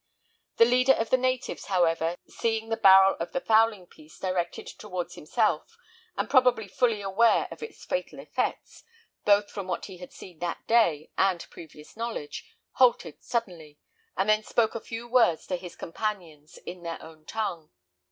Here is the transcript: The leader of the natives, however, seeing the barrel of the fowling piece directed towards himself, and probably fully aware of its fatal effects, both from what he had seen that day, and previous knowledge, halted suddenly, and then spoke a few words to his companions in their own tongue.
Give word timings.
The 0.57 0.65
leader 0.65 0.93
of 0.93 1.11
the 1.11 1.17
natives, 1.17 1.65
however, 1.65 2.17
seeing 2.27 2.69
the 2.69 2.75
barrel 2.75 3.15
of 3.19 3.33
the 3.33 3.39
fowling 3.39 3.85
piece 3.85 4.17
directed 4.17 4.65
towards 4.65 5.13
himself, 5.13 5.77
and 6.17 6.27
probably 6.27 6.67
fully 6.67 7.01
aware 7.03 7.47
of 7.51 7.61
its 7.61 7.85
fatal 7.85 8.17
effects, 8.17 8.83
both 9.25 9.51
from 9.51 9.67
what 9.67 9.85
he 9.85 9.97
had 9.99 10.11
seen 10.11 10.39
that 10.39 10.65
day, 10.65 11.11
and 11.19 11.45
previous 11.51 11.95
knowledge, 11.95 12.43
halted 12.71 13.21
suddenly, 13.23 13.77
and 14.17 14.27
then 14.27 14.41
spoke 14.41 14.73
a 14.73 14.79
few 14.79 15.07
words 15.07 15.45
to 15.45 15.55
his 15.55 15.75
companions 15.75 16.57
in 16.57 16.81
their 16.81 16.99
own 16.99 17.23
tongue. 17.23 17.69